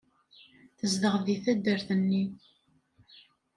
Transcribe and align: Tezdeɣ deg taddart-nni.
Tezdeɣ 0.77 1.15
deg 1.25 1.37
taddart-nni. 1.43 2.23